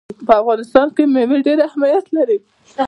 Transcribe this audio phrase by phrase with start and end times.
[0.27, 2.37] په افغانستان کې مېوې ډېر اهمیت لري.